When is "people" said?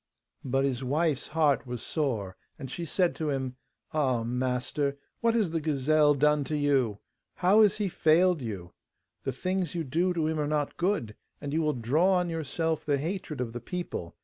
13.61-14.15